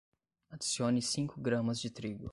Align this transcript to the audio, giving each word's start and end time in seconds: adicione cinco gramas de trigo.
adicione 0.49 0.99
cinco 1.01 1.39
gramas 1.39 1.79
de 1.79 1.89
trigo. 1.91 2.27